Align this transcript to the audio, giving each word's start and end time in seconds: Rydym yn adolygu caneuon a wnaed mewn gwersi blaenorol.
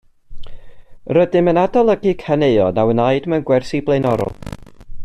Rydym 1.17 1.51
yn 1.51 1.59
adolygu 1.65 2.15
caneuon 2.25 2.83
a 2.85 2.89
wnaed 2.93 3.31
mewn 3.35 3.47
gwersi 3.53 3.85
blaenorol. 3.91 4.37